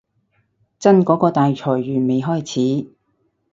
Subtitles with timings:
[0.79, 2.43] 真嗰個大裁員未開
[2.87, 2.91] 始